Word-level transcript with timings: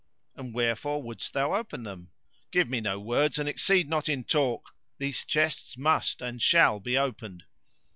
"And 0.35 0.51
wherefore 0.55 1.03
wouldst 1.03 1.31
thou 1.33 1.53
open 1.53 1.83
them?" 1.83 2.09
"Give 2.49 2.67
me 2.67 2.81
no 2.81 2.99
words 2.99 3.37
and 3.37 3.47
exceed 3.47 3.87
not 3.87 4.09
in 4.09 4.23
talk! 4.23 4.71
These 4.97 5.25
chests 5.25 5.77
must 5.77 6.23
and 6.23 6.41
shall 6.41 6.79
be 6.79 6.97
opened." 6.97 7.43